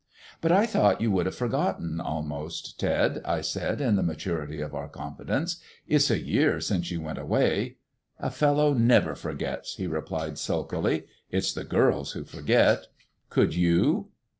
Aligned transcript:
"But 0.41 0.51
I 0.51 0.65
thought 0.65 0.99
you 0.99 1.11
would 1.11 1.27
have 1.27 1.35
forgotten 1.35 1.99
almost, 2.01 2.79
Ted," 2.79 3.21
I 3.23 3.41
said, 3.41 3.79
in 3.79 3.97
the 3.97 4.01
maturity 4.01 4.59
of 4.59 4.73
our 4.73 4.89
confidence. 4.89 5.57
"It's 5.87 6.09
a 6.09 6.17
year 6.19 6.59
since 6.59 6.89
you 6.89 6.99
went 7.01 7.19
away." 7.19 7.77
"A 8.19 8.31
fellow 8.31 8.73
never 8.73 9.13
forgets," 9.13 9.75
he 9.75 9.85
replied 9.85 10.39
sulkily. 10.39 11.05
"It's 11.29 11.53
the 11.53 11.65
girls 11.65 12.13
who 12.13 12.23
forget. 12.23 12.87
Could 13.29 13.53
you?" 13.53 14.07